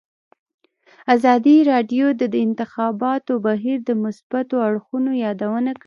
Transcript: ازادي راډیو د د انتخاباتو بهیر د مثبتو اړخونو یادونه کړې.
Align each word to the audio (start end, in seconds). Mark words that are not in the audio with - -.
ازادي 1.15 1.57
راډیو 1.71 2.05
د 2.21 2.23
د 2.33 2.35
انتخاباتو 2.45 3.33
بهیر 3.45 3.77
د 3.85 3.91
مثبتو 4.03 4.55
اړخونو 4.67 5.11
یادونه 5.25 5.71
کړې. 5.73 5.79